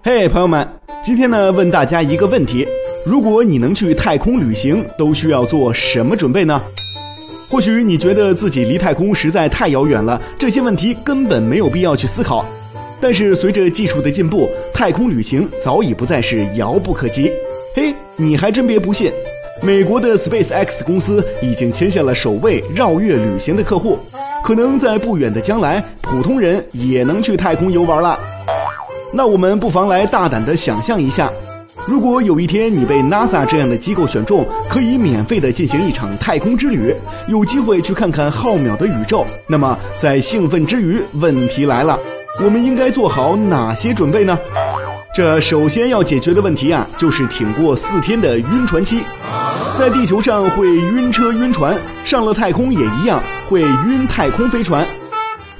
[0.00, 0.66] 嘿，朋友们，
[1.02, 2.66] 今天呢问大家一个问题：
[3.04, 6.60] 如果你能去太空旅行，都需要做什么准备呢？
[7.50, 12.46] 或许你觉得自己离太空实在太遥远了，这些问题根本没有必要去思考。
[13.00, 17.32] 但是随着技术的进步，太空旅行早已不再是遥不可及。
[17.74, 19.10] 嘿，你还真别不信，
[19.60, 23.98] 美国的 SpaceX 公司已经签下了首位绕月旅行的客户，
[24.44, 28.16] 可能在不远的将来，普通人也能去太空游玩了。
[29.12, 31.30] 那我们不妨来大胆的想象一下，
[31.86, 36.94] 如果有一天你被 NASA 这样的机构选中，可以免费的进行一场太空之旅，
[37.26, 41.98] 有机会去看看浩渺的宇宙，那么在兴奋之余，问题来了，
[42.44, 44.38] 我们应该做好哪些准备呢？
[45.14, 49.02] 这首先要解决的问题啊，就是挺过四天的晕船期。
[49.76, 54.86] 在地球上会晕车晕船，上了太空也一样会晕太空飞船。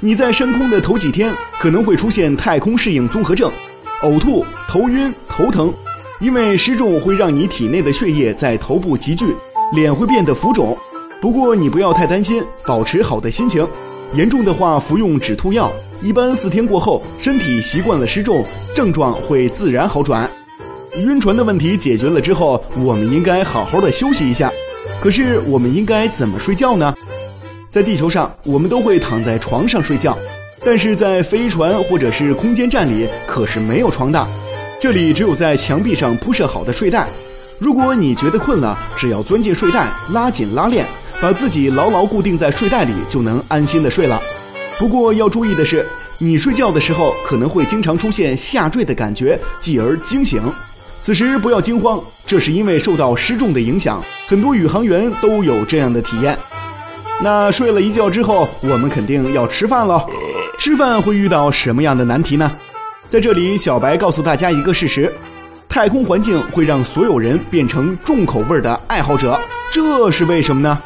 [0.01, 3.51] 你在升空的头几天可能会出现太空适应综合症，
[4.03, 5.73] 呕吐、头晕、头疼，
[6.21, 9.25] 因为失重会让你体内的血液在头部集聚，
[9.73, 10.77] 脸会变得浮肿。
[11.19, 13.67] 不过你不要太担心，保持好的心情。
[14.13, 15.69] 严重的话服用止吐药，
[16.01, 20.29] 一般四天过后，身体习惯了失重，症状会自然好转。
[20.95, 24.49] 晕船的问题解决了之后，我们应该好好的休息一下。
[25.01, 26.95] 可是我们应该怎么睡觉呢？
[27.69, 30.17] 在地球上，我们都会躺在床上睡觉，
[30.65, 34.27] 但是在飞船或者是空间站里可是没有床的，
[34.81, 37.07] 这里只有在墙壁上铺设好的睡袋。
[37.59, 40.83] 如果你觉得困了，只要钻进睡袋，拉紧拉链，
[41.21, 44.19] 把自己牢牢固定在睡袋里，就能安心的睡了。
[44.79, 45.85] 不过要注意的是，
[46.17, 50.41] 你睡觉的时候可能会经常出现下坠的感觉，继而惊醒。
[51.01, 56.35] 此时不要惊慌，这是因为受到失重的影响，很多宇航员都有这样的体验。
[57.21, 60.05] 那睡了一觉之后，我们肯定要吃饭了。
[60.57, 62.51] 吃饭会遇到什么样的难题呢？
[63.09, 65.13] 在这里，小白告诉大家一个事实：
[65.67, 69.39] 太空环境会让所有人变成重口味的爱好者。
[69.71, 70.77] 这是为什么呢？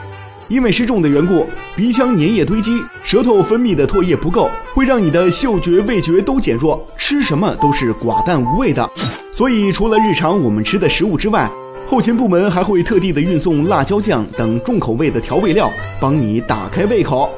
[0.50, 8.90] 因为失重的缘故，鼻腔粘液堆积，舌头分泌的唾液不够，会让你的嗅觉、味觉都减弱，吃什么都是寡淡无味的。
[9.32, 11.50] 所以，除了日常我们吃的食物之外，
[11.88, 17.30] 后勤部门还会特地的运送辣椒酱等重口味的调味料，帮你打开胃口。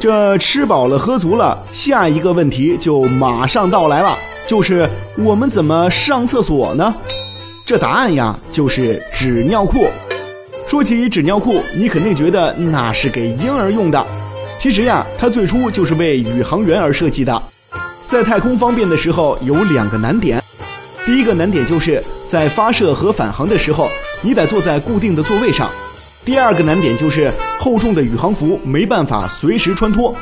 [0.00, 4.16] 这吃饱了喝足了，下一个问题就马上到来了，
[4.46, 6.94] 就是我们怎么上厕所呢？
[7.66, 9.86] 这答案呀，就是纸尿裤。
[10.68, 14.04] 说起纸尿裤，你肯定觉得那是给婴儿用的，
[14.58, 17.40] 其实呀，它最初就是为宇航员而设计的。
[18.06, 20.42] 在太空方便的时候，有两个难点。
[21.04, 23.88] 第一个难点就是在发射和返航的时候，
[24.20, 25.70] 你得坐在固定的座位上。
[26.24, 30.14] 第二个难点就是厚重的宇航服没办法随时穿脱。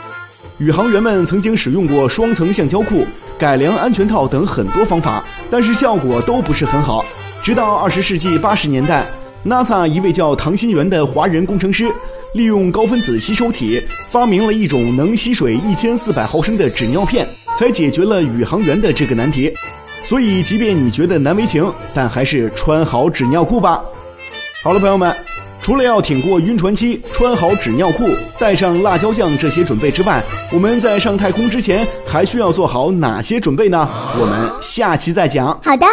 [0.59, 3.06] 宇航员们曾经使用过双层橡胶裤、
[3.38, 7.04] 改良安全套等很多方法，但是效果都不是很好。
[7.42, 9.04] 直到二十世纪八十年代
[9.44, 11.91] ，NASA 一位叫唐新元的华人工程师，
[12.34, 17.26] 利用高分子吸收体发明了一种能吸水一千四百毫升的纸尿片，
[17.59, 19.53] 才解决了宇航员的这个难题。
[20.06, 23.82] 所以，即便你觉得难为情，但还是穿好纸尿裤吧。
[24.62, 25.15] 好了，朋友们，
[25.62, 30.22] 除了要挺过晕船期、穿好纸尿裤、带上辣椒酱这些准备之外，
[30.53, 33.88] 我们在上太空之前还需要做好哪些准备呢？
[34.20, 35.59] 我们下期再讲。
[35.62, 35.87] 好的。